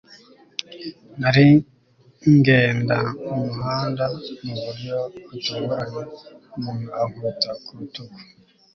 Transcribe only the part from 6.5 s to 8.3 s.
umuntu ankubita ku rutugu